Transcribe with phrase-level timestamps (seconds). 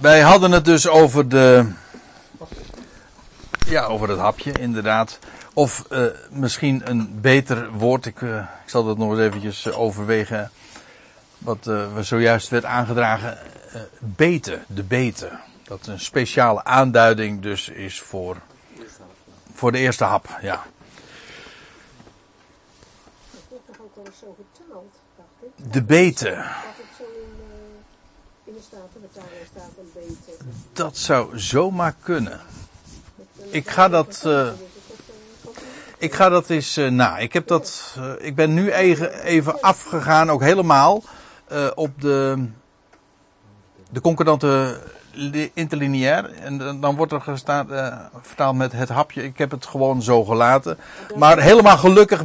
[0.00, 1.72] wij hadden het dus over de.
[3.66, 5.18] Ja, over het hapje, inderdaad.
[5.52, 8.06] Of uh, misschien een beter woord.
[8.06, 10.50] Ik, uh, ik zal dat nog eens eventjes overwegen.
[11.38, 13.38] Wat uh, we zojuist werd aangedragen.
[13.98, 15.40] beten, de beten.
[15.62, 18.36] Dat een speciale aanduiding dus is voor,
[19.54, 20.62] voor de eerste hap, ja.
[23.66, 23.94] Dat wordt
[30.72, 32.40] Dat zou zomaar kunnen.
[33.50, 34.22] Ik ga dat.
[34.26, 34.48] Uh,
[35.98, 37.18] ik ga dat eens na.
[37.18, 37.96] Ik heb dat.
[37.98, 41.02] Uh, ik ben nu even, even afgegaan, ook helemaal.
[41.74, 42.48] Op de.
[43.90, 44.80] De concordante
[45.54, 46.32] interlineair.
[46.32, 47.66] En dan wordt er gestaan,
[48.22, 49.22] vertaald met het hapje.
[49.24, 50.78] Ik heb het gewoon zo gelaten.
[51.16, 52.24] Maar helemaal gelukkig.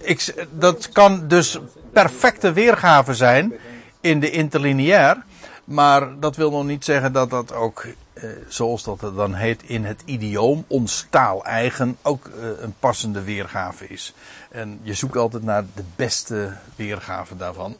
[0.00, 1.58] Ik, dat kan dus
[1.92, 3.52] perfecte weergave zijn
[4.00, 5.24] in de interlineair.
[5.64, 9.62] Maar dat wil nog niet zeggen dat dat ook uh, zoals dat het dan heet
[9.62, 14.14] in het idioom, ons taal eigen, ook uh, een passende weergave is.
[14.50, 17.76] En je zoekt altijd naar de beste weergave daarvan.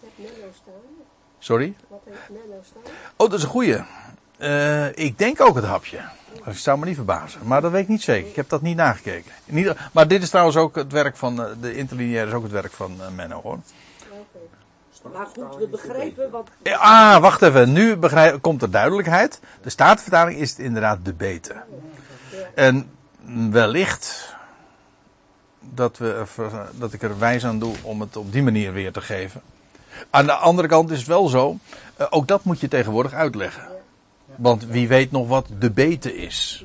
[1.38, 1.74] Sorry?
[3.16, 3.78] Oh, dat is een goeie.
[4.38, 6.00] Uh, ik denk ook het hapje.
[6.44, 7.40] Ik zou me niet verbazen.
[7.42, 8.28] Maar dat weet ik niet zeker.
[8.28, 9.32] Ik heb dat niet nagekeken.
[9.44, 12.52] In ieder, maar dit is trouwens ook het werk van, de interlineair is ook het
[12.52, 13.58] werk van Menno hoor.
[15.12, 16.50] Maar goed, we begrijpen wat.
[16.62, 17.72] Ah, wacht even.
[17.72, 19.40] Nu begrijp, komt er duidelijkheid.
[19.62, 21.54] De staatvertaling is het inderdaad de bete.
[22.54, 22.90] En
[23.50, 24.34] wellicht
[25.60, 26.24] dat, we,
[26.74, 29.42] dat ik er wijs aan doe om het op die manier weer te geven.
[30.10, 31.58] Aan de andere kant is het wel zo.
[32.10, 33.66] Ook dat moet je tegenwoordig uitleggen.
[34.36, 36.64] Want wie weet nog wat de bete is.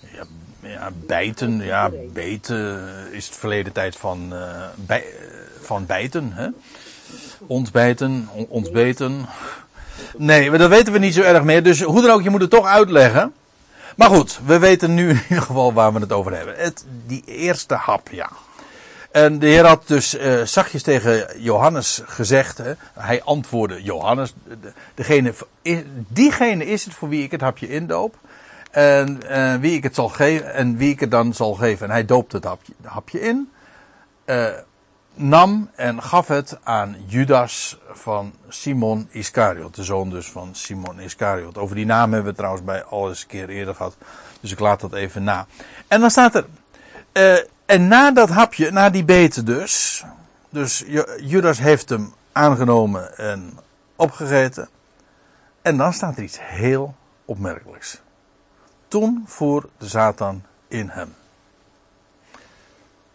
[0.00, 0.24] Ja,
[0.60, 5.04] ja bijten, ja, beten is het verleden tijd van, uh, bij,
[5.60, 6.32] van bijten.
[6.32, 6.48] Hè?
[7.46, 9.26] Ontbijten, ontbeten.
[10.16, 11.62] Nee, dat weten we niet zo erg meer.
[11.62, 13.32] Dus hoe dan ook, je moet het toch uitleggen.
[13.96, 16.54] Maar goed, we weten nu in ieder geval waar we het over hebben.
[16.56, 18.30] Het, die eerste hap, ja.
[19.10, 22.58] En de Heer had dus uh, zachtjes tegen Johannes gezegd.
[22.58, 24.34] Hè, hij antwoordde Johannes.
[24.94, 25.34] Degene,
[26.08, 28.16] diegene is het voor wie ik het hapje indoop.
[28.70, 30.54] En uh, wie ik het zal geven.
[30.54, 31.86] En wie ik het dan zal geven.
[31.86, 33.50] En hij doopt het hapje, hapje in.
[34.26, 34.46] Uh,
[35.14, 39.74] nam en gaf het aan Judas van Simon Iscariot.
[39.74, 41.58] De zoon dus van Simon Iscariot.
[41.58, 43.96] Over die naam hebben we trouwens bij al eens een keer eerder gehad.
[44.40, 45.46] Dus ik laat dat even na.
[45.88, 46.46] En dan staat er.
[47.12, 50.04] Uh, en na dat hapje, na die bete dus.
[50.50, 50.84] Dus
[51.20, 53.58] Judas heeft hem aangenomen en
[53.96, 54.68] opgegeten.
[55.62, 58.00] En dan staat er iets heel opmerkelijks.
[58.88, 61.14] Toen voer de Satan in hem.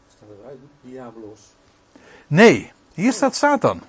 [0.08, 1.40] Staat eruit, diabolos.
[2.30, 3.82] Nee, hier staat Satan.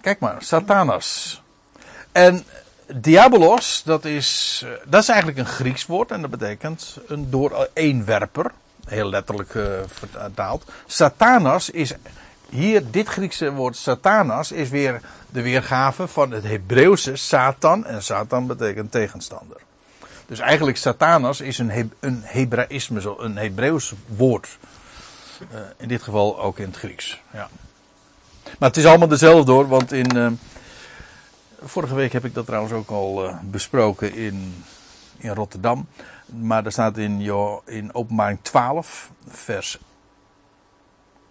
[0.00, 1.42] Kijk maar, Satanas.
[2.12, 2.44] En
[2.94, 8.50] diabolos, dat is, dat is eigenlijk een Grieks woord en dat betekent een door eenwerper.
[8.84, 10.70] Heel letterlijk uh, vertaald.
[10.86, 11.94] Satanas is,
[12.48, 17.86] hier dit Griekse woord Satanas is weer de weergave van het Hebreeuwse Satan.
[17.86, 19.56] En Satan betekent tegenstander.
[20.26, 24.58] Dus eigenlijk Satanas is een, een Hebraïsme, een Hebreeuws woord.
[25.40, 27.22] Uh, in dit geval ook in het Grieks.
[27.32, 27.48] Ja.
[28.58, 30.16] Maar het is allemaal dezelfde hoor, want in.
[30.16, 30.30] Uh,
[31.62, 34.64] vorige week heb ik dat trouwens ook al uh, besproken in,
[35.16, 35.86] in Rotterdam.
[36.26, 37.20] Maar er staat in,
[37.66, 39.78] in Openbaring 12, vers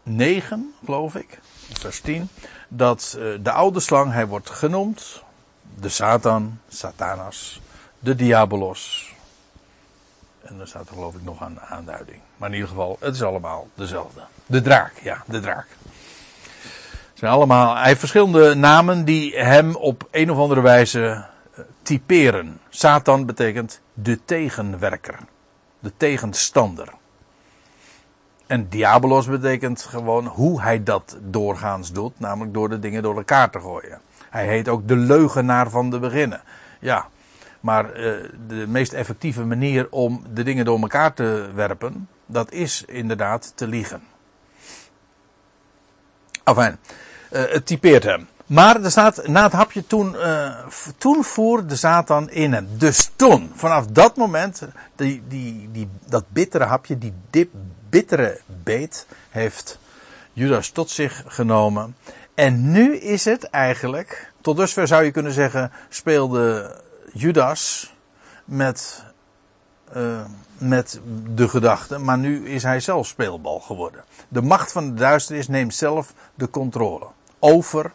[0.03, 1.40] 9, geloof ik,
[1.74, 2.30] vers 10,
[2.68, 5.24] dat de oude slang, hij wordt genoemd,
[5.80, 7.62] de Satan, Satanas,
[8.00, 9.14] de Diabolos.
[10.50, 12.18] En daar staat er geloof ik nog aan aanduiding.
[12.38, 14.22] Maar in ieder geval, het is allemaal dezelfde.
[14.46, 15.68] De draak, ja, de draak.
[17.10, 21.26] Het zijn allemaal, hij heeft verschillende namen die hem op een of andere wijze
[21.82, 22.59] typeren.
[22.70, 25.20] Satan betekent de tegenwerker.
[25.80, 26.88] De tegenstander.
[28.48, 32.20] En diabolos betekent gewoon hoe hij dat doorgaans doet.
[32.20, 34.02] Namelijk door de dingen door elkaar te gooien.
[34.30, 36.42] Hij heet ook de leugenaar van de beginnen.
[36.80, 37.08] Ja,
[37.59, 42.84] maar uh, de meest effectieve manier om de dingen door elkaar te werpen, dat is
[42.88, 44.02] inderdaad te liegen.
[46.44, 46.78] Enfin,
[47.32, 48.28] uh, het typeert hem.
[48.46, 50.67] Maar er staat, na het hapje toen, uh,
[50.97, 52.67] toen voer de Satan in hem.
[52.78, 54.61] Dus toen, vanaf dat moment,
[54.96, 57.52] die, die, die, dat bittere hapje, die dip,
[57.90, 59.79] bittere beet, heeft
[60.34, 61.96] Judas tot zich genomen.
[62.35, 66.76] En nu is het eigenlijk, tot dusver zou je kunnen zeggen, speelde
[67.14, 67.94] Judas
[68.46, 69.03] met,
[69.96, 70.22] uh,
[70.58, 71.02] met
[71.34, 74.03] de gedachte, maar nu is hij zelf speelbal geworden.
[74.28, 77.08] De macht van de duisternis neemt zelf de controle
[77.40, 77.91] over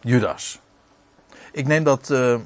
[0.00, 0.60] Judas.
[1.52, 2.38] Ik neem dat uh,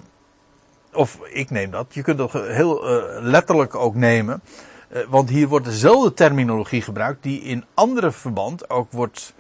[0.93, 4.43] of ik neem dat, je kunt dat heel uh, letterlijk ook nemen.
[5.09, 9.35] Want hier wordt dezelfde terminologie gebruikt die in andere verband ook wordt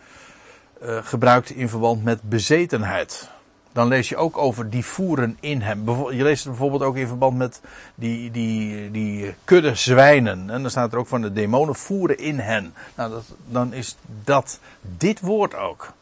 [1.02, 3.31] gebruikt in verband met bezetenheid.
[3.72, 5.90] Dan lees je ook over die voeren in hem.
[6.11, 7.61] Je leest het bijvoorbeeld ook in verband met
[7.94, 10.50] die, die, die kudde zwijnen.
[10.50, 12.75] En dan staat er ook van de demonen voeren in hen.
[12.94, 15.93] Nou, dat, dan is dat dit woord ook.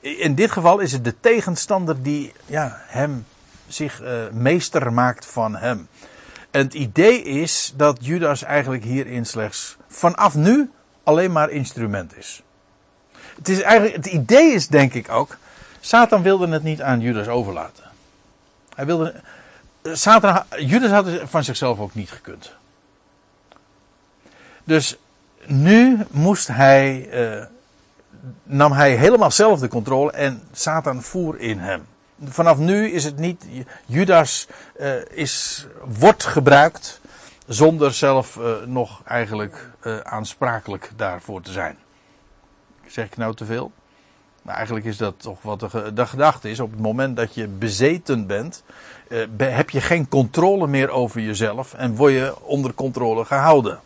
[0.00, 3.26] In dit geval is het de tegenstander die ja, hem
[3.66, 5.88] zich uh, meester maakt van hem.
[6.50, 10.70] En het idee is dat Judas eigenlijk hierin slechts vanaf nu
[11.02, 12.42] alleen maar instrument is.
[13.36, 15.36] Het, is eigenlijk, het idee is denk ik ook,
[15.80, 17.84] Satan wilde het niet aan Judas overlaten.
[18.74, 19.14] Hij wilde,
[19.82, 22.52] Satan, Judas had het van zichzelf ook niet gekund.
[24.64, 24.96] Dus
[25.46, 27.44] nu moest hij, uh,
[28.42, 31.86] nam hij helemaal zelf de controle en Satan voer in hem.
[32.24, 33.44] Vanaf nu is het niet,
[33.86, 34.48] Judas
[34.80, 37.00] uh, is, wordt gebruikt
[37.46, 39.70] zonder zelf uh, nog eigenlijk
[40.02, 41.78] aansprakelijk daarvoor te zijn.
[42.86, 43.72] Zeg ik nou te veel?
[44.48, 46.60] Maar eigenlijk is dat toch wat de, de gedachte is.
[46.60, 48.62] Op het moment dat je bezeten bent,
[49.08, 53.80] uh, heb je geen controle meer over jezelf en word je onder controle gehouden.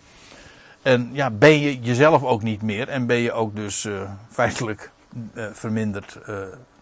[0.83, 4.91] En ja, ben je jezelf ook niet meer en ben je ook dus uh, feitelijk
[5.35, 6.19] uh, verminderd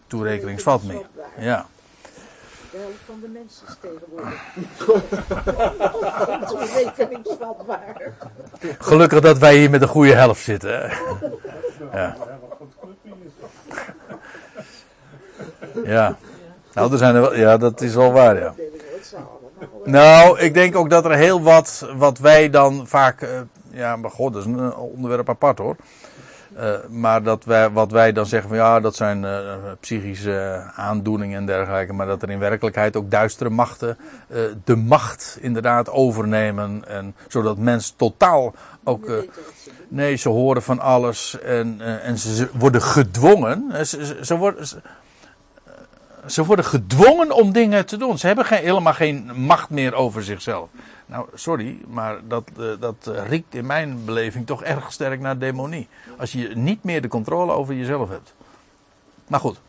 [0.07, 1.05] toerekeningsvat meer.
[1.37, 1.65] Ja.
[2.71, 4.43] De helft van de mensen is tegenwoordig.
[6.51, 8.13] toerekeningsvatbaar.
[8.79, 10.91] Gelukkig dat wij hier met een goede helft zitten.
[11.91, 12.15] Ja.
[15.85, 16.17] Ja.
[16.73, 18.53] Nou, er zijn ja, dat is wel waar, ja.
[19.83, 23.29] Nou, ik denk ook dat er heel wat, wat wij dan vaak, uh,
[23.71, 25.75] ja, maar god, dat is een onderwerp apart hoor.
[26.57, 29.25] Uh, maar dat wij, wat wij dan zeggen van ja, dat zijn
[29.79, 31.93] psychische aandoeningen en dergelijke.
[31.93, 33.97] Maar dat er in werkelijkheid ook duistere machten
[34.63, 36.83] de macht inderdaad overnemen.
[36.87, 38.53] En, zodat mensen totaal
[38.83, 39.11] ook.
[39.87, 43.85] nee, ze horen van alles en, en ze, ze, worden gedwongen.
[43.85, 44.81] Ze, ze, ze worden, ze
[46.35, 48.17] worden gedwongen om dingen te doen.
[48.17, 50.69] Ze hebben geen, helemaal geen macht meer over zichzelf.
[51.05, 55.37] Nou, sorry, maar dat, uh, dat uh, riekt in mijn beleving toch erg sterk naar
[55.37, 55.87] demonie.
[56.17, 58.33] Als je niet meer de controle over jezelf hebt.
[59.27, 59.59] Maar goed,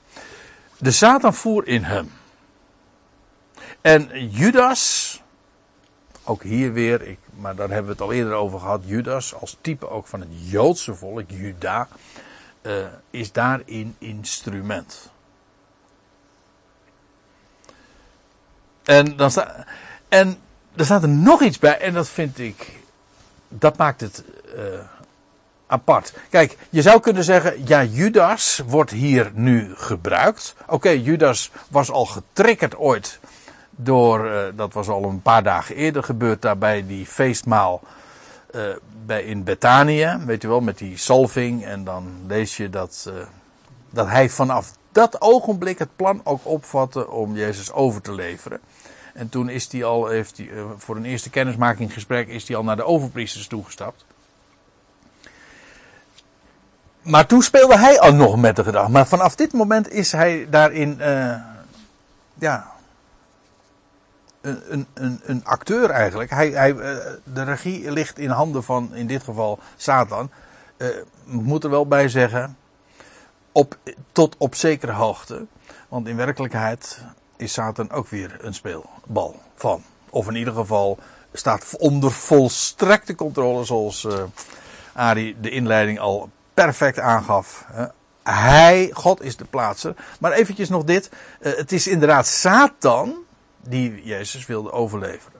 [0.78, 2.10] de Satan voer in hem.
[3.80, 5.22] En Judas,
[6.24, 8.82] ook hier weer, ik, maar daar hebben we het al eerder over gehad.
[8.84, 11.88] Judas, als type ook van het Joodse volk, Juda,
[12.62, 15.11] uh, is daarin instrument.
[18.82, 19.64] En dan staat.
[20.08, 20.38] En
[20.76, 22.78] er staat er nog iets bij, en dat vind ik.
[23.48, 24.24] Dat maakt het
[24.56, 24.62] uh,
[25.66, 26.14] apart.
[26.30, 30.54] Kijk, je zou kunnen zeggen: ja, Judas wordt hier nu gebruikt.
[30.66, 33.18] Oké, Judas was al getriggerd ooit.
[33.70, 37.82] Door, uh, dat was al een paar dagen eerder gebeurd, daar bij die feestmaal.
[38.54, 38.62] Uh,
[39.06, 41.64] bij in Betanië, weet je wel, met die salving.
[41.64, 43.10] En dan lees je dat,
[43.90, 48.60] dat hij vanaf dat ogenblik het plan ook opvatte om Jezus over te leveren.
[49.14, 52.76] En toen is hij al, heeft hij, voor een eerste kennismakinggesprek is hij al naar
[52.76, 54.04] de overpriesters toegestapt.
[57.02, 58.90] Maar toen speelde hij al nog met de gedachte.
[58.90, 61.34] Maar vanaf dit moment is hij daarin, uh,
[62.34, 62.72] ja,
[64.40, 66.30] een, een, een acteur eigenlijk.
[66.30, 70.30] Hij, hij, uh, de regie ligt in handen van, in dit geval, Satan.
[70.76, 70.88] Uh,
[71.24, 72.56] moet er wel bij zeggen,
[73.52, 73.76] op,
[74.12, 75.46] tot op zekere hoogte.
[75.88, 77.04] Want in werkelijkheid
[77.36, 79.82] is Satan ook weer een speelbal van.
[80.10, 80.98] Of in ieder geval
[81.32, 84.22] staat onder volstrekte controle, zoals uh,
[84.92, 87.66] Ari de inleiding al perfect aangaf.
[87.74, 87.84] Uh,
[88.22, 89.94] hij, God is de plaatser.
[90.20, 91.10] Maar eventjes nog dit.
[91.40, 93.14] Uh, het is inderdaad Satan
[93.60, 95.31] die Jezus wilde overleveren.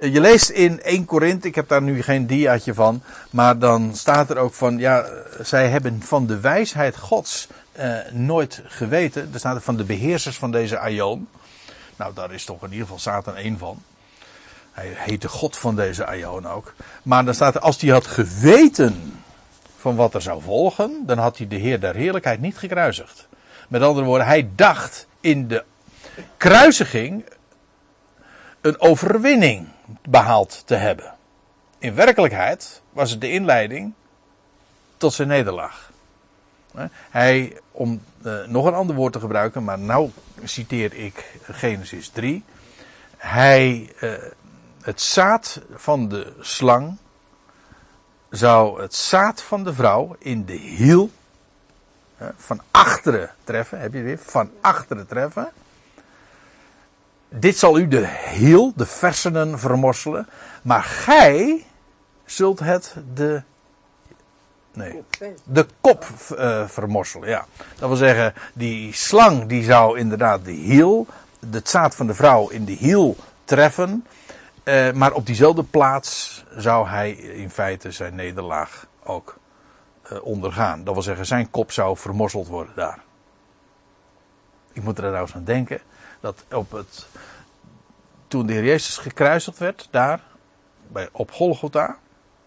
[0.00, 4.30] Je leest in 1 Korinthe, ik heb daar nu geen diaatje van, maar dan staat
[4.30, 5.06] er ook van, ja,
[5.40, 7.48] zij hebben van de wijsheid Gods
[7.78, 9.30] uh, nooit geweten.
[9.32, 11.28] Er staat er van de beheersers van deze Aion.
[11.96, 13.82] Nou, daar is toch in ieder geval Satan één van.
[14.72, 16.74] Hij heet de God van deze Aion ook.
[17.02, 19.22] Maar dan staat er, als hij had geweten
[19.76, 23.26] van wat er zou volgen, dan had hij de Heer der Heerlijkheid niet gekruisigd.
[23.68, 25.64] Met andere woorden, hij dacht in de
[26.36, 27.24] kruisiging
[28.64, 29.68] een overwinning
[30.08, 31.14] behaald te hebben.
[31.78, 33.92] In werkelijkheid was het de inleiding
[34.96, 35.92] tot zijn nederlaag.
[37.10, 40.10] Hij, om uh, nog een ander woord te gebruiken, maar nou
[40.44, 42.44] citeer ik Genesis 3.
[43.16, 44.12] Hij, uh,
[44.82, 46.96] het zaad van de slang
[48.30, 51.10] zou het zaad van de vrouw in de hiel
[52.36, 53.80] van achteren treffen.
[53.80, 54.18] Heb je weer?
[54.18, 55.52] Van achteren treffen.
[57.38, 60.28] Dit zal u de hiel, de versenen vermorselen,
[60.62, 61.64] maar gij
[62.24, 63.42] zult het de,
[64.72, 65.02] nee,
[65.44, 67.28] de kop uh, vermorselen.
[67.28, 67.46] Ja.
[67.78, 71.06] Dat wil zeggen, die slang die zou inderdaad de hiel,
[71.50, 74.06] het zaad van de vrouw in de hiel treffen.
[74.64, 79.38] Uh, maar op diezelfde plaats zou hij in feite zijn nederlaag ook
[80.12, 80.84] uh, ondergaan.
[80.84, 82.98] Dat wil zeggen, zijn kop zou vermorseld worden daar.
[84.72, 85.80] Ik moet er trouwens aan denken
[86.24, 87.06] dat op het,
[88.28, 90.20] toen de Heer Jezus gekruisigd werd, daar
[90.88, 91.98] bij, op Golgotha,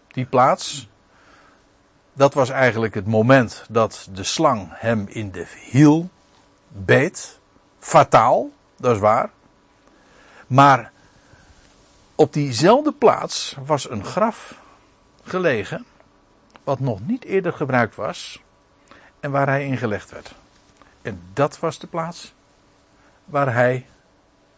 [0.08, 0.88] die plaats,
[2.12, 6.08] dat was eigenlijk het moment dat de slang hem in de hiel
[6.68, 7.38] beet.
[7.78, 9.30] Fataal, dat is waar.
[10.46, 10.92] Maar
[12.14, 14.60] op diezelfde plaats was een graf
[15.22, 15.86] gelegen,
[16.64, 18.42] wat nog niet eerder gebruikt was,
[19.20, 20.34] en waar hij ingelegd werd.
[21.02, 22.32] En dat was de plaats
[23.28, 23.86] waar hij,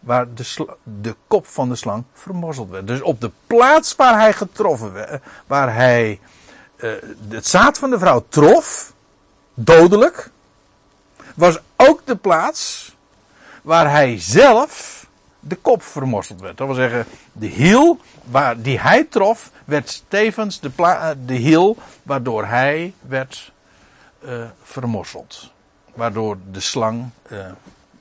[0.01, 0.67] waar de,
[1.01, 2.87] de kop van de slang vermorzeld werd.
[2.87, 6.21] Dus op de plaats waar hij getroffen werd, waar hij
[6.77, 6.93] uh,
[7.29, 8.93] het zaad van de vrouw trof,
[9.55, 10.31] dodelijk,
[11.35, 12.95] was ook de plaats
[13.63, 15.07] waar hij zelf
[15.41, 16.57] de kop vermorseld werd.
[16.57, 20.71] Dat wil zeggen, de hiel waar, die hij trof, werd tevens de,
[21.25, 23.53] de hiel waardoor hij werd
[24.25, 25.51] uh, vermorseld.
[25.95, 27.47] Waardoor de slang uh,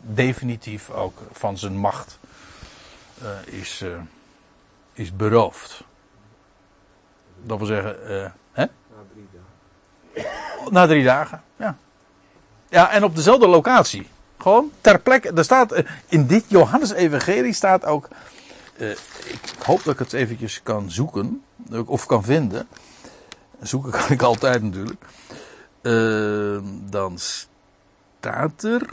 [0.02, 2.20] definitief ook van zijn macht
[3.24, 3.84] uh, is,
[4.94, 5.84] is beroofd.
[7.44, 7.96] Dat wil zeggen,
[8.52, 8.66] hè?
[8.66, 10.74] Na drie dagen.
[10.74, 11.78] Na drie dagen, ja.
[12.70, 14.08] Ja, en op dezelfde locatie.
[14.38, 15.32] Gewoon ter plekke.
[15.32, 18.08] Er staat, eh, in dit Johannes-evangelie staat ook.
[19.26, 21.44] Ik hoop dat ik het eventjes kan zoeken.
[21.86, 22.68] Of kan vinden.
[23.62, 25.06] Zoeken kan ik altijd natuurlijk.
[25.82, 28.90] Uh, dan staat er.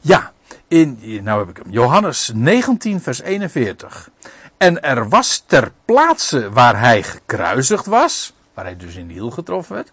[0.00, 0.32] Ja,
[0.68, 1.72] in, nou heb ik hem.
[1.72, 4.10] Johannes 19, vers 41.
[4.56, 9.30] En er was ter plaatse waar hij gekruisigd was waar hij dus in de hiel
[9.30, 9.92] getroffen werd.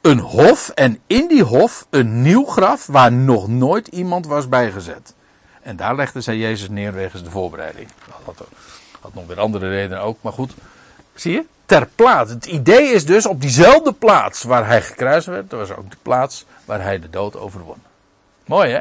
[0.00, 5.14] Een hof en in die hof een nieuw graf waar nog nooit iemand was bijgezet.
[5.62, 7.88] En daar legde zij Jezus neer wegens de voorbereiding.
[8.24, 8.48] Dat
[9.00, 10.52] had, nog weer andere redenen ook, maar goed.
[11.14, 11.44] Zie je?
[11.66, 12.30] Ter plaats.
[12.30, 15.96] Het idee is dus op diezelfde plaats waar hij gekruist werd, dat was ook de
[16.02, 17.82] plaats waar hij de dood overwon.
[18.44, 18.80] Mooi hè?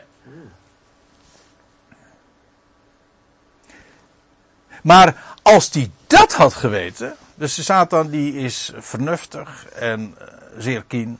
[4.83, 10.27] Maar als hij dat had geweten, dus Satan die is vernuftig en uh,
[10.57, 11.19] zeer kien.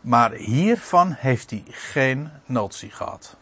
[0.00, 3.36] Maar hiervan heeft hij geen notie gehad.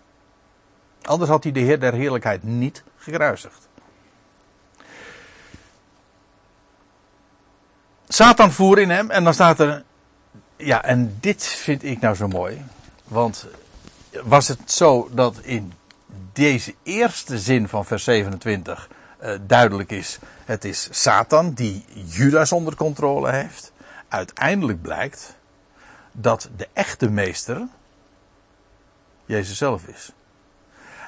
[1.02, 3.68] Anders had hij de Heer der Heerlijkheid niet gekruisigd.
[8.08, 9.84] Satan voer in hem en dan staat er.
[10.56, 12.64] Ja, en dit vind ik nou zo mooi.
[13.04, 13.46] Want
[14.24, 15.72] was het zo dat in
[16.32, 18.88] deze eerste zin van vers 27
[19.22, 23.72] uh, duidelijk is het is Satan die Judas onder controle heeft.
[24.08, 25.36] Uiteindelijk blijkt
[26.12, 27.68] dat de echte meester
[29.24, 30.12] Jezus zelf is.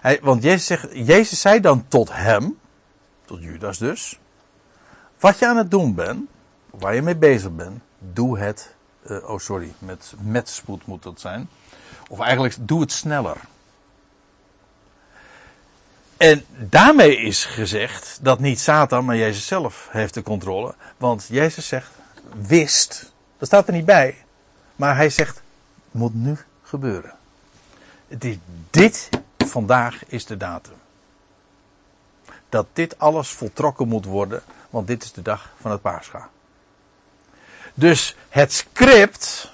[0.01, 2.59] Hij, want Jezus, zegt, Jezus zei dan tot hem,
[3.25, 4.19] tot Judas dus,
[5.19, 6.29] wat je aan het doen bent,
[6.71, 8.75] waar je mee bezig bent, doe het,
[9.11, 11.49] uh, oh sorry, met, met spoed moet dat zijn.
[12.09, 13.37] Of eigenlijk doe het sneller.
[16.17, 20.75] En daarmee is gezegd dat niet Satan, maar Jezus zelf heeft de controle.
[20.97, 21.91] Want Jezus zegt,
[22.37, 24.25] wist, dat staat er niet bij.
[24.77, 25.43] Maar hij zegt,
[25.91, 27.13] moet nu gebeuren.
[28.71, 30.75] Dit, vandaag is de datum.
[32.49, 36.29] Dat dit alles voltrokken moet worden, want dit is de dag van het paascha.
[37.75, 39.53] Dus het script,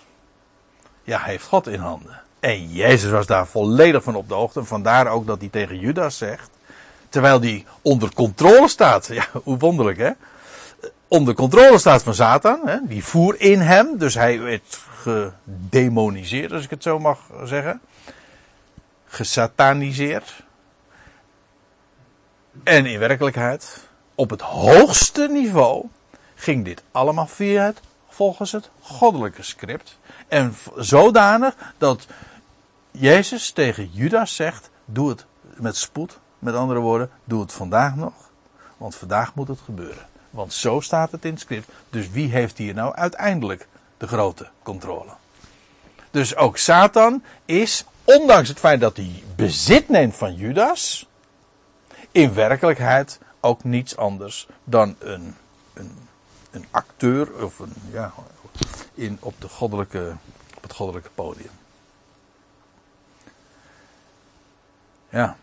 [1.02, 2.22] ja, heeft God in handen.
[2.44, 4.64] En Jezus was daar volledig van op de hoogte.
[4.64, 6.50] Vandaar ook dat hij tegen Judas zegt.
[7.08, 9.06] Terwijl die onder controle staat.
[9.12, 10.10] Ja, hoe wonderlijk hè.
[11.08, 12.60] Onder controle staat van Satan.
[12.64, 12.76] Hè?
[12.82, 13.98] Die voer in hem.
[13.98, 17.80] Dus hij werd gedemoniseerd, als ik het zo mag zeggen.
[19.06, 20.42] Gesataniseerd.
[22.64, 25.84] En in werkelijkheid, op het hoogste niveau,
[26.34, 29.98] ging dit allemaal via het, volgens het goddelijke script.
[30.28, 32.06] En zodanig dat
[32.98, 38.12] Jezus tegen Judas zegt: Doe het met spoed, met andere woorden, doe het vandaag nog.
[38.76, 40.06] Want vandaag moet het gebeuren.
[40.30, 41.68] Want zo staat het in het script.
[41.90, 45.10] Dus wie heeft hier nou uiteindelijk de grote controle?
[46.10, 51.08] Dus ook Satan is, ondanks het feit dat hij bezit neemt van Judas,
[52.10, 55.36] in werkelijkheid ook niets anders dan een,
[55.72, 56.08] een,
[56.50, 58.12] een acteur, of een, ja,
[58.94, 60.16] in, op de goddelijke
[60.60, 61.50] het goddelijke podium.
[65.14, 65.36] Ja.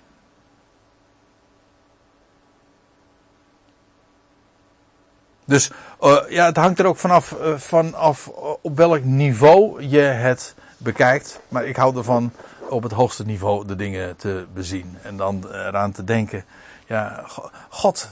[5.46, 10.00] Dus uh, ja, het hangt er ook vanaf, uh, vanaf uh, op welk niveau je
[10.00, 11.40] het bekijkt.
[11.48, 12.32] Maar ik hou ervan
[12.70, 14.98] op het hoogste niveau de dingen te bezien.
[15.04, 16.46] En dan eraan te denken,
[16.88, 17.24] ja,
[17.70, 18.10] God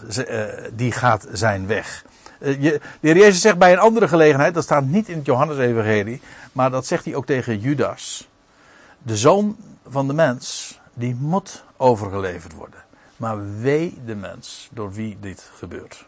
[0.74, 2.06] die gaat zijn weg.
[2.40, 6.22] Je, de heer Jezus zegt bij een andere gelegenheid, dat staat niet in het Johannes-evangelie,
[6.52, 8.28] maar dat zegt hij ook tegen Judas.
[9.04, 12.84] De zoon van de mens, die moet overgeleverd worden.
[13.18, 16.08] Maar wee de mens door wie dit gebeurt.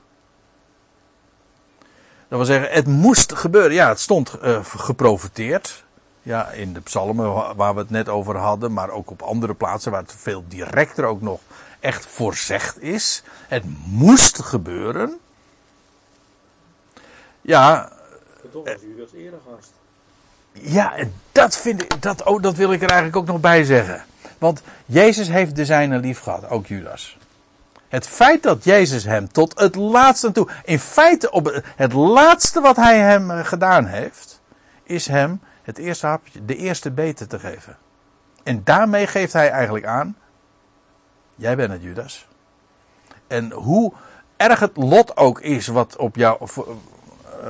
[2.27, 3.73] Dat wil zeggen, het moest gebeuren.
[3.73, 5.83] Ja, het stond uh, geprofiteerd.
[6.21, 9.91] Ja, in de psalmen waar we het net over hadden, maar ook op andere plaatsen
[9.91, 11.39] waar het veel directer ook nog
[11.79, 13.23] echt voorzegd is.
[13.47, 15.19] Het moest gebeuren.
[17.41, 17.91] Ja.
[18.51, 19.71] Toch was Judas eerder gast.
[20.51, 23.63] Ja, en dat vind ik, dat, oh, dat wil ik er eigenlijk ook nog bij
[23.63, 24.05] zeggen.
[24.41, 27.17] Want Jezus heeft de zijne lief gehad, ook Judas.
[27.87, 32.75] Het feit dat Jezus hem tot het laatste toe, in feite op het laatste wat
[32.75, 34.41] hij hem gedaan heeft,
[34.83, 37.77] is hem het eerste hapje, de eerste beten te geven.
[38.43, 40.17] En daarmee geeft hij eigenlijk aan,
[41.35, 42.27] jij bent het Judas.
[43.27, 43.93] En hoe
[44.37, 46.47] erg het lot ook is wat op jou,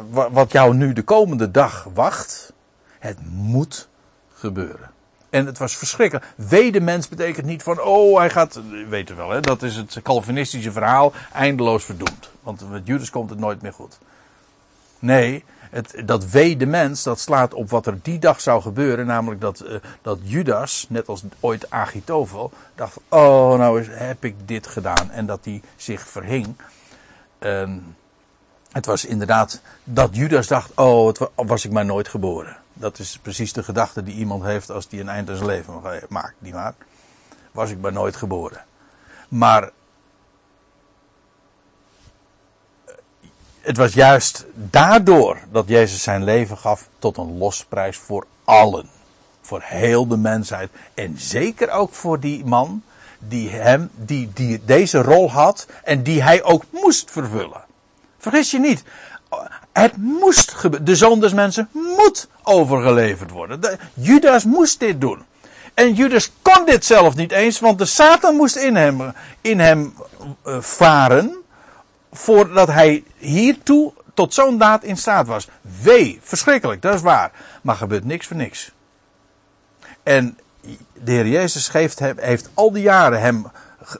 [0.10, 2.53] wat jou nu de komende dag wacht,
[3.00, 3.89] het moet
[4.33, 4.91] gebeuren.
[5.31, 6.27] En het was verschrikkelijk.
[6.35, 8.59] Wedemens betekent niet van, oh, hij gaat,
[8.89, 12.29] weet je wel, hè, dat is het Calvinistische verhaal, eindeloos verdoemd.
[12.41, 13.97] Want met Judas komt het nooit meer goed.
[15.00, 19.63] Nee, het, dat wedemens, dat slaat op wat er die dag zou gebeuren, namelijk dat,
[19.65, 25.11] uh, dat Judas, net als ooit Agitofel, dacht, oh, nou heb ik dit gedaan.
[25.11, 26.55] En dat hij zich verhing.
[27.39, 27.69] Uh,
[28.71, 32.61] het was inderdaad dat Judas dacht, oh, het was ik maar nooit geboren.
[32.81, 35.81] Dat is precies de gedachte die iemand heeft als die een eind aan zijn leven
[36.09, 36.35] maakt.
[36.39, 36.53] Die.
[37.51, 38.65] Was ik maar nooit geboren.
[39.27, 39.69] Maar.
[43.60, 48.89] Het was juist daardoor dat Jezus zijn leven gaf tot een losprijs voor allen.
[49.41, 50.71] Voor heel de mensheid.
[50.93, 52.84] En zeker ook voor die man
[53.19, 57.63] die hem, die, die deze rol had en die hij ook moest vervullen.
[58.17, 58.84] Vergis je niet.
[59.73, 60.86] Het moest gebeuren.
[60.86, 63.62] De zoon des mensen moet overgeleverd worden.
[63.62, 65.23] De, Judas moest dit doen.
[65.73, 69.93] En Judas kon dit zelf niet eens, want de Satan moest in hem, in hem
[70.45, 71.36] uh, varen.
[72.12, 75.47] Voordat hij hiertoe tot zo'n daad in staat was.
[75.81, 77.31] Wee, verschrikkelijk, dat is waar.
[77.62, 78.71] Maar gebeurt niks voor niks.
[80.03, 80.38] En
[80.93, 83.51] de Heer Jezus heeft, heeft al die jaren hem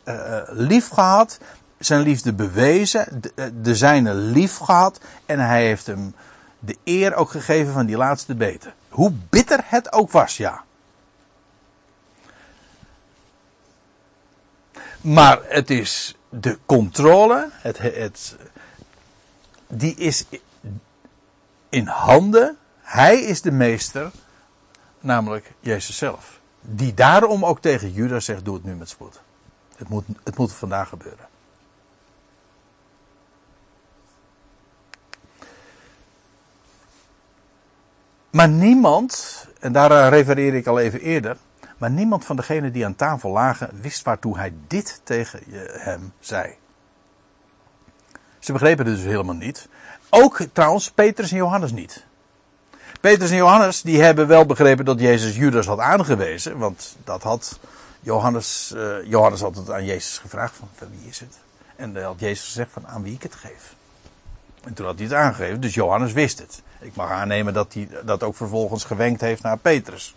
[0.06, 1.40] uh, lief gehad
[1.86, 6.16] zijn liefde bewezen, de, de zijne lief gehad en hij heeft hem
[6.60, 8.74] de eer ook gegeven van die laatste beten.
[8.90, 10.64] Hoe bitter het ook was, ja.
[15.02, 18.36] Maar het is de controle, het, het,
[19.68, 20.26] die is
[21.70, 22.58] in handen.
[22.82, 24.12] Hij is de meester,
[25.00, 26.40] namelijk Jezus zelf.
[26.62, 29.22] Die daarom ook tegen Judas zegt: Doe het nu met spoed.
[29.76, 31.31] Het moet, het moet vandaag gebeuren.
[38.42, 41.38] Maar niemand, en daar refereer ik al even eerder,
[41.78, 45.40] maar niemand van degenen die aan tafel lagen wist waartoe hij dit tegen
[45.80, 46.56] hem zei.
[48.40, 49.68] Ze begrepen het dus helemaal niet.
[50.10, 52.06] Ook trouwens Petrus en Johannes niet.
[53.02, 57.60] Petrus en Johannes die hebben wel begrepen dat Jezus Judas had aangewezen, want dat had
[58.00, 61.38] Johannes, uh, Johannes had het aan Jezus gevraagd van, van wie is het?
[61.76, 63.76] En dan had Jezus gezegd van aan wie ik het geef.
[64.64, 66.62] En toen had hij het aangegeven, dus Johannes wist het.
[66.82, 70.16] Ik mag aannemen dat hij dat ook vervolgens gewenkt heeft naar Petrus.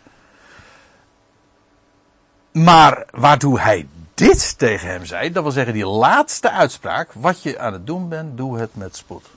[2.52, 7.58] Maar waartoe hij dit tegen hem zei, dat wil zeggen die laatste uitspraak, wat je
[7.58, 9.30] aan het doen bent, doe het met spoed.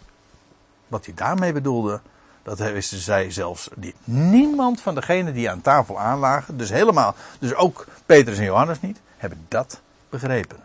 [0.88, 2.02] Wat hij daarmee bedoelde,
[2.44, 3.96] dat wisten zij zelfs niet.
[4.04, 9.00] Niemand van degenen die aan tafel aanlagen, dus helemaal, dus ook Petrus en Johannes niet,
[9.18, 10.58] hebben dat begrepen.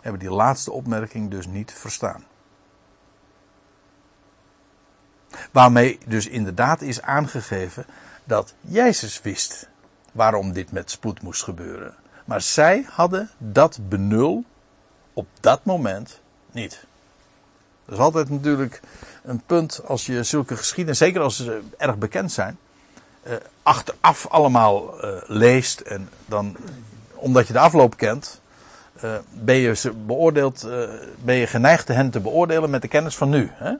[0.00, 2.24] Hebben die laatste opmerking dus niet verstaan.
[5.54, 7.86] Waarmee dus inderdaad is aangegeven
[8.24, 9.68] dat Jezus wist
[10.12, 11.94] waarom dit met spoed moest gebeuren.
[12.24, 14.44] Maar zij hadden dat benul
[15.12, 16.20] op dat moment
[16.52, 16.84] niet.
[17.84, 18.80] Dat is altijd natuurlijk
[19.22, 22.58] een punt als je zulke geschiedenis, zeker als ze erg bekend zijn,
[23.22, 26.56] eh, achteraf allemaal eh, leest en dan,
[27.14, 28.40] omdat je de afloop kent,
[29.04, 30.66] uh, ben je ze beoordeeld,
[31.24, 33.50] ben je geneigd hen te beoordelen met de kennis van nu.
[33.52, 33.74] Hè?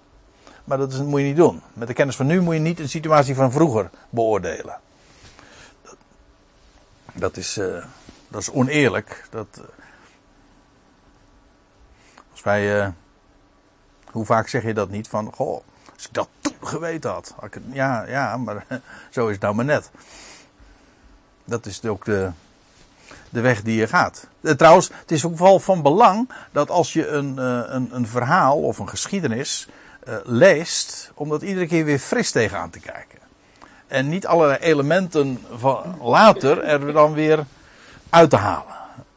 [0.65, 1.63] Maar dat, is, moet je niet doen.
[1.73, 4.79] Met de kennis van nu moet je niet een situatie van vroeger beoordelen.
[5.83, 5.97] Dat,
[7.13, 7.85] dat is, eh,
[8.29, 9.27] dat is oneerlijk.
[9.31, 9.63] Dat, eh,
[12.33, 12.89] als wij, eh,
[14.11, 15.63] hoe vaak zeg je dat niet van, goh,
[15.95, 17.35] als ik dat toen geweten had.
[17.41, 18.67] had ik ja, ja, maar
[19.11, 19.91] zo is het nou maar net.
[21.45, 22.31] Dat is ook de,
[23.29, 24.27] de weg die je gaat.
[24.41, 27.37] Trouwens, het is ook wel van belang dat als je een,
[27.75, 29.69] een, een verhaal of een geschiedenis
[30.05, 33.19] eh, leest, om dat iedere keer weer fris tegenaan te kijken.
[33.87, 37.45] En niet allerlei elementen van later er dan weer
[38.11, 38.75] uit te halen.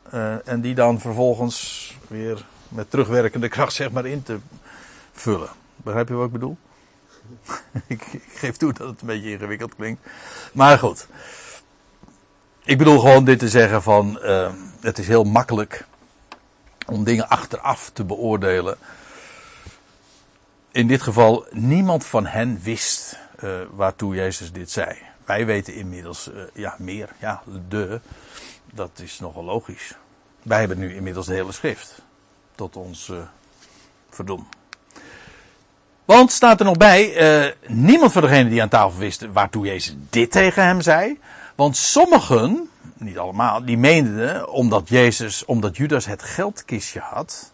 [0.10, 4.40] Eh, en die dan vervolgens weer met terugwerkende kracht zeg maar in te
[5.12, 5.50] vullen.
[5.76, 6.58] Begrijp je wat ik bedoel?
[7.88, 10.02] ik, geef toe dat het een beetje ingewikkeld klinkt.
[10.54, 11.08] Maar goed.
[12.64, 15.86] Ik bedoel gewoon dit te zeggen van, eh, het is heel makkelijk
[16.86, 18.78] om dingen achteraf te beoordelen.
[20.72, 24.98] In dit geval, niemand van hen wist eh, waartoe Jezus dit zei.
[25.26, 28.00] Wij weten inmiddels, eh, ja, meer, ja, de,
[28.74, 29.94] dat is nogal logisch.
[30.44, 32.02] Wij hebben nu inmiddels de hele schrift
[32.56, 33.12] tot ons
[34.10, 34.48] verdom.
[36.06, 40.32] Want staat er nog bij, niemand van degenen die aan tafel wisten waartoe Jezus dit
[40.32, 41.20] tegen hem zei.
[41.58, 47.52] Want sommigen, niet allemaal, die meenden, omdat Jezus, omdat Judas het geldkistje had.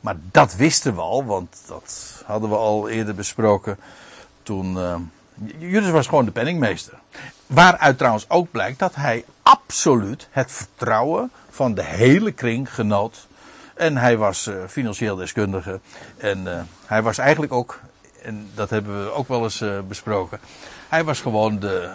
[0.00, 3.78] Maar dat wisten we al, want dat hadden we al eerder besproken
[4.42, 4.78] toen.
[4.78, 4.94] eh,
[5.58, 6.98] Judas was gewoon de penningmeester.
[7.46, 13.26] Waaruit trouwens ook blijkt dat hij absoluut het vertrouwen van de hele kring genoot.
[13.74, 15.80] En hij was eh, financieel deskundige.
[16.16, 17.80] En eh, hij was eigenlijk ook,
[18.22, 20.40] en dat hebben we ook wel eens besproken.
[20.88, 21.92] Hij was gewoon de,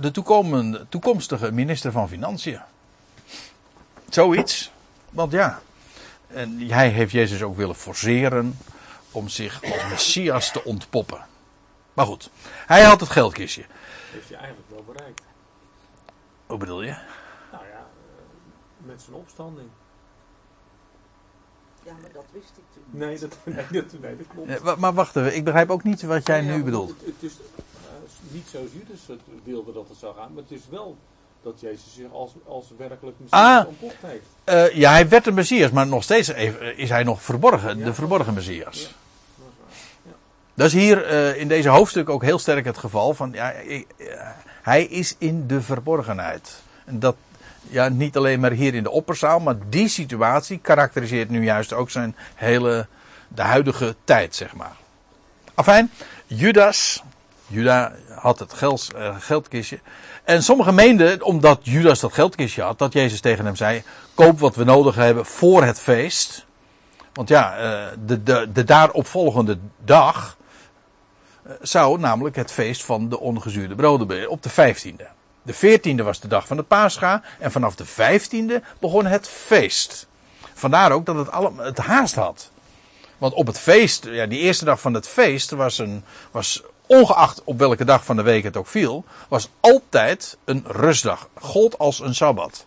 [0.00, 2.60] de toekomende, toekomstige minister van Financiën.
[4.08, 4.70] Zoiets.
[5.10, 5.60] Want ja.
[6.36, 8.58] En hij heeft Jezus ook willen forceren
[9.10, 11.26] om zich als messias te ontpoppen.
[11.92, 12.30] Maar goed,
[12.66, 13.64] hij had het geldkistje.
[14.10, 15.22] Heeft hij eigenlijk wel bereikt.
[16.46, 16.90] Hoe bedoel je?
[17.52, 19.68] Nou ja, eh, met zijn opstanding.
[21.82, 22.84] Ja, maar dat wist ik toen.
[22.90, 24.64] Nee, dat, nee, dat, nee, dat klopt.
[24.64, 26.88] Ja, maar wacht even, ik begrijp ook niet wat jij Ja, nu bedoelt.
[26.88, 30.52] Het, het is eh, niet zoals Judas het wilde dat het zou gaan, maar het
[30.52, 30.96] is wel
[31.46, 33.66] dat Jezus zich als, als werkelijk Messias Ah.
[33.66, 34.26] ontpopt heeft.
[34.44, 37.84] Eh, ja, hij werd een messias, maar nog steeds even- is hij nog verborgen, Ja.
[37.84, 38.80] de verborgen messias.
[38.80, 38.88] Ja.
[39.36, 39.76] Dat is waar.
[40.02, 40.12] Ja.
[40.54, 43.82] Dat is hier eh, in deze hoofdstuk ook heel sterk het geval van, ja, eh,
[44.62, 46.62] hij is in de verborgenheid.
[46.84, 47.16] En dat,
[47.68, 51.90] ja, niet alleen maar hier in de opperzaal, maar die situatie karakteriseert nu juist ook
[51.90, 52.86] zijn hele,
[53.28, 54.76] de huidige tijd, zeg maar.
[55.54, 55.90] Afijn,
[56.26, 57.02] Judas,
[57.46, 59.78] Juda had het geld, eh, geldkistje.
[60.26, 63.82] En sommigen meenden, omdat Judas dat geldkistje had, dat Jezus tegen hem zei:
[64.14, 66.46] Koop wat we nodig hebben voor het feest.
[67.12, 70.36] Want ja, eh, de, de, de daaropvolgende dag
[71.42, 75.04] eh, zou namelijk het feest van de ongezuurde broden op de 15e.
[75.42, 80.06] De 14e was de dag van de Pascha en vanaf de 15e begon het feest.
[80.54, 82.50] Vandaar ook dat het, alle, het haast had.
[83.18, 87.44] Want op het feest, ja, die eerste dag van het feest was, een, was ongeacht
[87.44, 91.28] op welke dag van de week het ook viel, was altijd een rustdag.
[91.34, 92.66] Gold als een sabbat.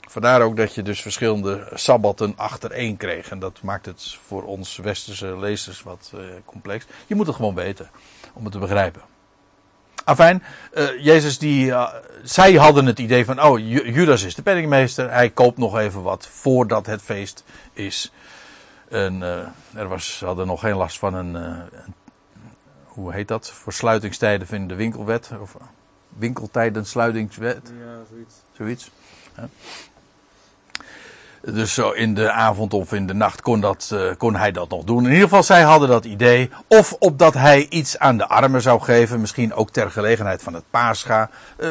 [0.00, 3.28] Vandaar ook dat je dus verschillende sabbatten achtereen kreeg.
[3.30, 6.84] En dat maakt het voor ons westerse lezers wat eh, complex.
[7.06, 7.90] Je moet het gewoon weten
[8.32, 9.02] om het te begrijpen.
[10.04, 10.42] Afijn,
[10.72, 15.10] eh, Jezus die, eh, zij hadden het idee van, oh, Ju- Judas is de penningmeester.
[15.10, 18.12] Hij koopt nog even wat voordat het feest is.
[18.88, 19.22] En
[19.74, 21.94] er was, ze hadden nog geen last van een, een-
[22.94, 23.50] hoe heet dat?
[23.50, 25.30] Voor sluitingstijden van de winkelwet.
[25.40, 25.56] Of
[26.08, 27.72] winkeltijden sluitingswet.
[27.78, 28.34] Ja, zoiets.
[28.56, 28.90] Zoiets.
[29.36, 29.48] Ja.
[31.52, 34.68] Dus zo in de avond of in de nacht kon, dat, eh, kon hij dat
[34.68, 35.04] nog doen.
[35.04, 36.50] In ieder geval, zij hadden dat idee.
[36.66, 39.20] Of opdat hij iets aan de armen zou geven.
[39.20, 41.30] Misschien ook ter gelegenheid van het paascha.
[41.56, 41.68] Eh,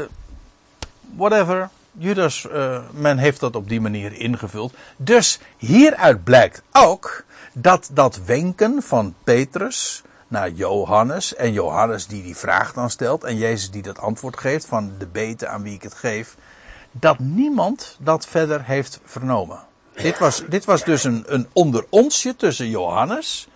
[1.16, 1.70] whatever.
[1.92, 4.74] Judas, eh, men heeft dat op die manier ingevuld.
[4.98, 11.36] Dus hieruit blijkt ook dat dat wenken van Petrus naar Johannes.
[11.36, 13.24] En Johannes die die vraag dan stelt.
[13.24, 16.36] En Jezus die dat antwoord geeft van de bete aan wie ik het geef.
[16.92, 19.60] Dat niemand dat verder heeft vernomen.
[19.96, 23.48] Dit was, dit was dus een, een onder onsje tussen Johannes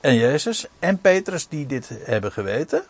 [0.00, 2.82] en Jezus en Petrus die dit hebben geweten.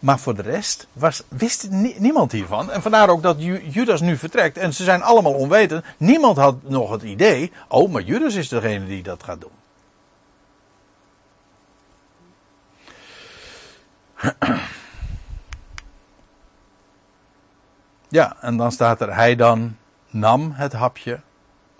[0.00, 2.70] Maar voor de rest was, wist nie- niemand hiervan.
[2.70, 4.56] En vandaar ook dat Ju- Judas nu vertrekt.
[4.58, 5.84] En ze zijn allemaal onwetend.
[5.96, 7.52] Niemand had nog het idee.
[7.68, 9.57] Oh, maar Judas is degene die dat gaat doen.
[18.10, 19.76] Ja, en dan staat er, hij dan
[20.06, 21.20] nam het hapje,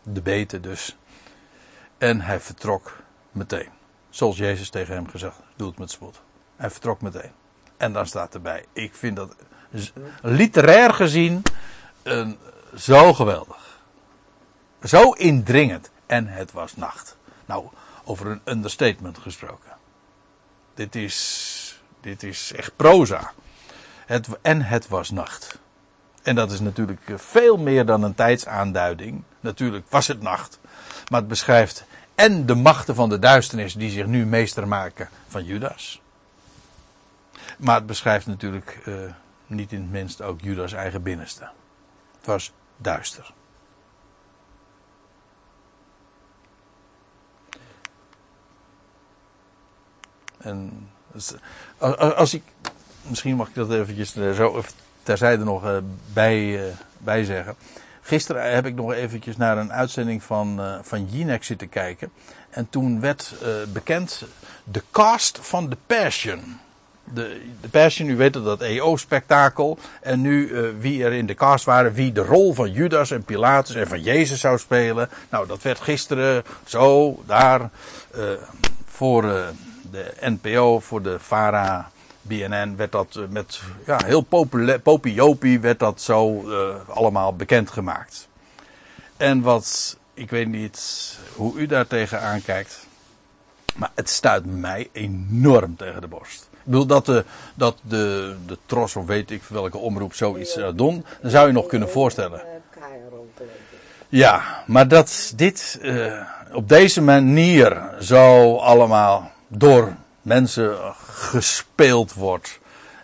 [0.03, 0.97] de bete dus,
[1.99, 2.97] en hij vertrok
[3.33, 3.69] meteen.
[4.11, 6.21] Zoals Jezus tegen hem gezegd, doe het met spoed.
[6.57, 7.33] Hij vertrok meteen.
[7.77, 9.37] En dan staat erbij, ik vind dat
[10.23, 11.43] literair gezien
[12.03, 12.39] een,
[12.77, 13.81] zo geweldig.
[14.83, 15.91] Zo indringend.
[16.07, 17.17] En het was nacht.
[17.47, 17.69] Nou,
[18.05, 19.77] over een understatement gesproken.
[20.75, 21.58] Dit is,
[22.01, 23.33] dit is echt proza.
[24.07, 25.59] Het, en het was nacht.
[26.23, 29.23] En dat is natuurlijk eh, veel meer dan een tijdsaanduiding.
[29.41, 30.59] Natuurlijk was het nacht.
[31.09, 31.85] Maar het beschrijft
[32.15, 36.03] en de machten van de duisternis die zich nu meester maken van Judas.
[37.59, 38.95] Maar het beschrijft natuurlijk eh,
[39.47, 41.49] niet in het minst ook Judas eigen binnenste.
[42.17, 43.33] Het was duister.
[50.39, 51.35] En als,
[51.79, 52.43] als- als ik,
[53.03, 54.63] misschien mag ik dat eventjes eh, zo
[55.03, 55.77] terzijde nog eh,
[56.13, 57.55] bij, eh, bij zeggen.
[58.03, 62.11] Gisteren heb ik nog eventjes naar een uitzending van, eh van Jinek zitten kijken.
[62.51, 64.23] En toen werd eh, bekend
[64.65, 66.59] de cast van The Passion.
[67.15, 69.79] De, de Passion, u weet het, dat EO-spektakel.
[70.01, 73.23] En nu eh, wie er in de cast waren, wie de rol van Judas en
[73.25, 75.09] Pilatus en van Jezus zou spelen.
[75.31, 77.61] Nou, dat werd gisteren zo, daar,
[78.11, 78.21] eh,
[78.87, 79.47] voor eh,
[79.91, 81.91] de NPO, voor de VARA,
[82.23, 84.27] BNN, werd dat eh, met ja, heel
[84.83, 88.29] popiopie werd dat zo eh, allemaal bekendgemaakt.
[89.17, 92.87] En wat, ik weet niet hoe u daar tegenaan kijkt.
[93.77, 96.49] Maar het stuit mij enorm tegen de borst.
[96.53, 97.25] Ik bedoel, dat de,
[97.55, 101.53] dat de, de tros of weet ik welke omroep zoiets zou doen, dan zou je
[101.53, 102.41] nog kunnen voorstellen.
[102.41, 102.47] Eh.
[104.09, 106.21] Ja, maar dat dit eh,
[106.53, 112.59] op deze manier zo allemaal door mensen gespeeld wordt.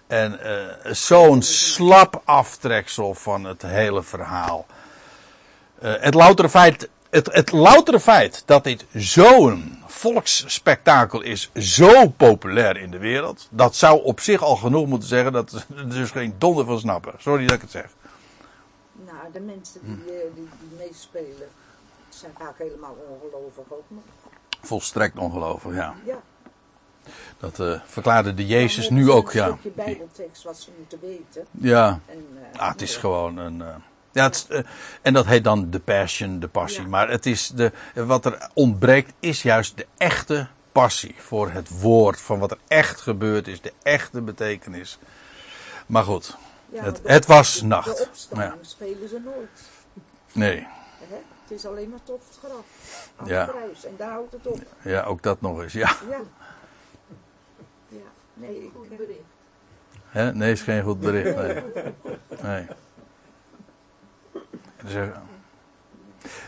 [0.07, 4.67] En eh, zo'n slap aftreksel van het hele verhaal.
[5.79, 12.77] Eh, het, loutere feit, het, het loutere feit dat dit zo'n volksspektakel is, zo populair
[12.77, 13.49] in de wereld.
[13.51, 17.15] Dat zou op zich al genoeg moeten zeggen dat er dus geen donder van snappen.
[17.19, 17.87] Sorry dat ik het zeg.
[18.93, 21.49] Nou, de mensen die, eh, die, die meespelen
[22.09, 24.03] zijn vaak helemaal ongelovig ook nog.
[24.61, 25.95] Volstrekt ongelooflijk, ja.
[26.05, 26.23] Ja.
[27.39, 29.47] Dat eh, verklaarde de Jezus nu ook, ja.
[29.47, 31.47] Een stukje bijbeltekst wat ze moeten weten.
[31.51, 33.63] Ja, En, eh, ah, het is gewoon een.
[33.63, 33.75] eh,
[34.13, 34.49] ja, het
[35.03, 36.83] en dat heet dan de passion, de passie.
[36.83, 36.89] Ja.
[36.89, 42.21] Maar het is de, wat er ontbreekt, is juist de echte passie voor het woord.
[42.21, 44.99] Van wat er echt gebeurd is, de echte betekenis.
[45.87, 46.37] Maar goed,
[46.69, 47.97] Ja, het, het was de, nacht.
[47.97, 48.59] De opstanding Ja.
[48.69, 49.61] spelen ze nooit.
[50.33, 50.67] Nee,
[51.09, 51.17] Hè?
[51.43, 52.65] Het is alleen maar tot het graf.
[53.17, 53.41] Aan Ja.
[53.41, 53.85] het kruis.
[53.85, 54.61] En daar houdt het op.
[54.83, 55.73] ja, ook dat nog eens.
[55.73, 56.21] Ja, Ja.
[57.95, 58.11] Ja.
[58.35, 59.21] Nee, ik, Goed bericht.
[60.05, 60.35] Hè?
[60.35, 61.37] nee, is geen goed bericht.
[61.37, 61.63] Nee.
[62.43, 62.67] nee.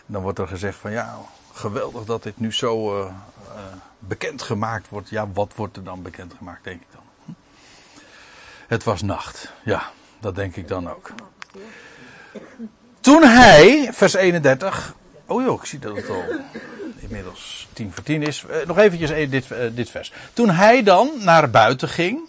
[0.07, 1.19] Dan wordt er gezegd van ja,
[1.53, 3.63] geweldig dat dit nu zo eh, eh,
[3.99, 5.09] bekendgemaakt wordt.
[5.09, 7.03] Ja, wat wordt er dan bekendgemaakt, denk ik dan?
[7.25, 7.33] Hm?
[8.67, 9.53] Het was nacht.
[9.65, 11.11] Ja, dat denk ik dan ook.
[13.01, 14.95] Toen hij, vers 31.
[15.27, 16.25] Oh joh, ik zie dat het al
[17.09, 18.45] inmiddels tien voor tien is.
[18.45, 20.13] Eh, nog eventjes eh, dit, eh, dit vers.
[20.33, 22.21] Toen hij dan naar buiten ging.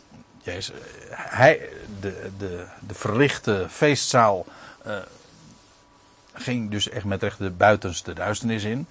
[0.44, 0.72] Jezus,
[1.10, 4.46] hij, de, de, de verlichte feestzaal
[6.34, 8.88] ging dus echt met recht de buitenste duisternis in.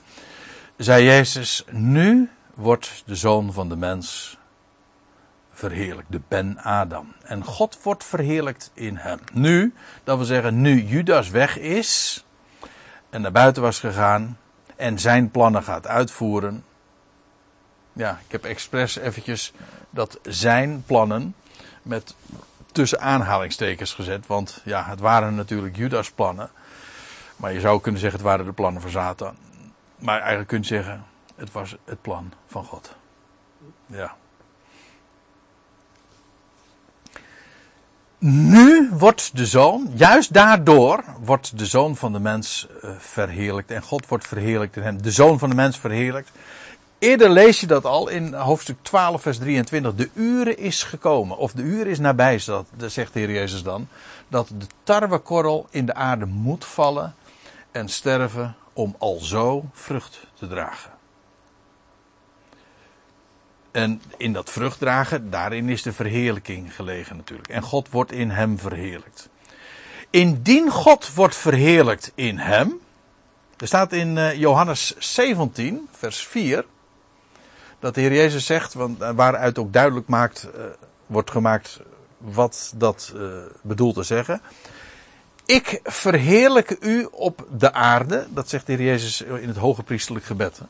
[0.77, 4.37] Zei Jezus, nu wordt de zoon van de mens
[5.53, 7.13] verheerlijkt, de Ben Adam.
[7.23, 9.19] En God wordt verheerlijkt in hem.
[9.33, 12.25] Nu, dat wil zeggen, nu Judas weg is
[13.11, 14.39] en naar buiten was gegaan
[14.77, 16.65] en zijn plannen gaat uitvoeren.
[17.93, 19.53] Ja, ik heb expres eventjes
[19.91, 21.35] dat zijn plannen
[21.83, 22.15] met
[22.73, 26.51] tussen aanhalingstekens gezet, want ja, het waren natuurlijk Judas plannen.
[27.37, 29.37] Maar je zou kunnen zeggen, het waren de plannen van Satan.
[29.97, 31.05] Maar eigenlijk kun je zeggen,
[31.37, 32.97] het was het plan van God.
[33.87, 34.17] Ja.
[38.29, 43.71] Nu wordt de zoon, juist daardoor wordt de zoon van de mens eh, verheerlijkt.
[43.71, 45.03] En God wordt verheerlijkt in hem.
[45.03, 46.31] De zoon van de mens verheerlijkt.
[46.99, 49.95] Eerder lees je dat al in hoofdstuk 12, vers 23.
[49.95, 53.89] De uren is gekomen, of de uren is nabij, zegt de Heer Jezus dan.
[54.29, 57.15] Dat de tarwekorrel in de aarde moet vallen
[57.71, 60.96] en sterven om alzo vrucht te dragen.
[63.77, 67.49] En in dat vruchtdragen, daarin is de verheerlijking gelegen natuurlijk.
[67.49, 69.29] En God wordt in hem verheerlijkt.
[70.11, 72.81] Indien God wordt verheerlijkt in hem.
[73.57, 76.65] Er staat in eh, Johannes 17, vers 4.
[77.79, 80.65] Dat de Heer Jezus zegt, want eh, waaruit ook duidelijk maakt, eh,
[81.07, 81.81] wordt gemaakt
[82.19, 83.23] wat dat eh,
[83.63, 84.41] bedoelt te zeggen.
[85.47, 88.27] Ik verheerlijk u op de aarde.
[88.31, 90.61] Dat zegt de Heer Jezus in het hoge priesterlijk gebed.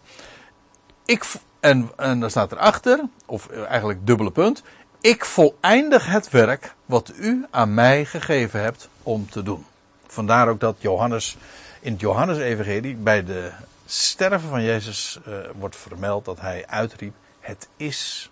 [1.04, 1.24] Ik,
[1.66, 4.62] En, en dan staat erachter, of eigenlijk dubbele punt.
[5.00, 9.66] Ik voleindig het werk wat u aan mij gegeven hebt om te doen.
[10.06, 11.36] Vandaar ook dat Johannes
[11.80, 13.52] in het Johannes-evangelie bij de
[13.86, 18.30] sterven van Jezus uh, wordt vermeld dat hij uitriep: Het is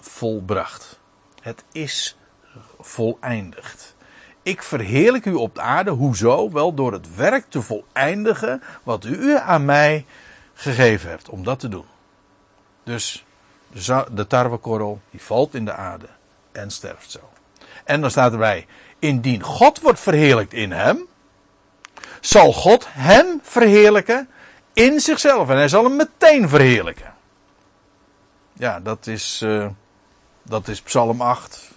[0.00, 0.98] volbracht.
[1.40, 2.16] Het is
[2.80, 3.94] voleindigd.
[4.42, 5.90] Ik verheerlijk u op de aarde.
[5.90, 6.50] Hoezo?
[6.50, 10.06] Wel door het werk te voleindigen wat u aan mij
[10.54, 11.91] gegeven hebt om dat te doen.
[12.82, 13.24] Dus
[14.12, 16.06] de tarwekorrel die valt in de aarde
[16.52, 17.30] en sterft zo.
[17.84, 18.66] En dan staat erbij:
[18.98, 21.06] Indien God wordt verheerlijkt in hem,
[22.20, 24.28] zal God hem verheerlijken
[24.72, 25.48] in zichzelf.
[25.48, 27.14] En hij zal hem meteen verheerlijken.
[28.52, 29.66] Ja, dat is, uh,
[30.42, 31.70] dat is Psalm 8,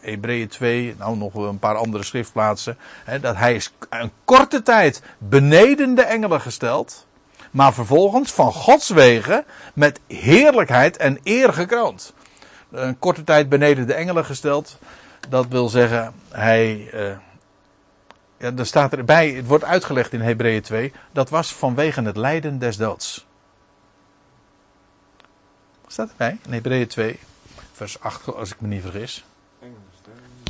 [0.00, 2.78] Hebreeën 2, nou nog een paar andere schriftplaatsen.
[3.04, 7.06] Hè, dat hij is een korte tijd beneden de engelen gesteld.
[7.54, 12.12] Maar vervolgens van Gods wegen met heerlijkheid en eer gekroond.
[12.70, 14.78] Een korte tijd beneden de engelen gesteld.
[15.28, 16.90] Dat wil zeggen, hij.
[16.94, 17.16] Uh,
[18.36, 20.92] ja, er staat erbij, het wordt uitgelegd in Hebreeën 2.
[21.12, 23.26] Dat was vanwege het lijden des doods.
[25.86, 27.18] Staat erbij in Hebreeën 2,
[27.72, 29.24] vers 8, als ik me niet vergis.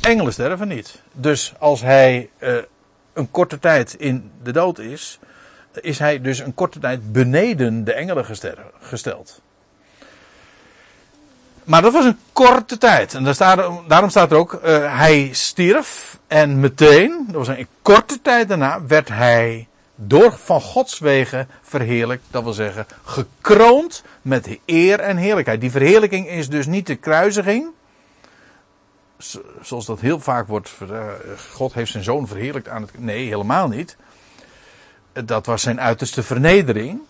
[0.01, 1.01] Engelen sterven niet.
[1.11, 2.57] Dus als hij uh,
[3.13, 5.19] een korte tijd in de dood is,
[5.81, 8.25] is hij dus een korte tijd beneden de engelen
[8.79, 9.41] gesteld.
[11.63, 13.13] Maar dat was een korte tijd.
[13.13, 13.23] En
[13.87, 18.85] daarom staat er ook, uh, hij stierf en meteen, dat was een korte tijd daarna,
[18.85, 22.23] werd hij door van Gods wegen verheerlijkt.
[22.31, 25.61] Dat wil zeggen, gekroond met eer en heerlijkheid.
[25.61, 27.67] Die verheerlijking is dus niet de kruisiging.
[29.61, 31.07] Zoals dat heel vaak wordt, uh,
[31.51, 32.91] God heeft zijn zoon verheerlijkt aan het.
[32.99, 33.97] Nee, helemaal niet.
[35.23, 37.01] Dat was zijn uiterste vernedering.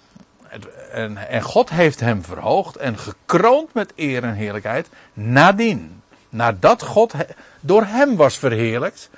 [0.91, 6.01] En, en God heeft hem verhoogd en gekroond met eer en heerlijkheid nadien.
[6.29, 7.13] Nadat God
[7.59, 9.09] door hem was verheerlijkt,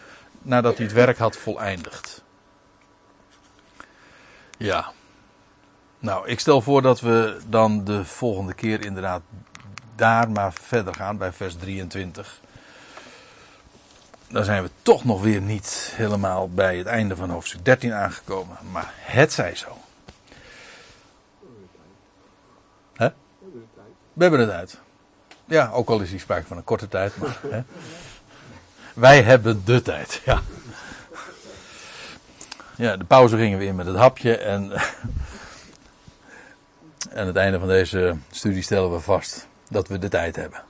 [0.41, 2.23] nadat hij het werk had voleindigd.
[4.57, 4.91] Ja.
[5.99, 9.21] Nou, ik stel voor dat we dan de volgende keer inderdaad
[9.95, 12.41] daar maar verder gaan bij vers 23.
[14.29, 18.57] Dan zijn we toch nog weer niet helemaal bij het einde van hoofdstuk 13 aangekomen.
[18.71, 19.77] Maar het zij zo.
[22.93, 23.09] Hè?
[24.13, 24.79] We hebben het uit.
[25.45, 27.17] Ja, ook al is hier sprake van een korte tijd.
[27.17, 27.61] Maar, hè?
[28.93, 30.41] Wij hebben de tijd, ja.
[32.75, 34.71] Ja, de pauze gingen we in met het hapje en.
[37.15, 40.63] aan het einde van deze studie stellen we vast dat we de tijd hebben.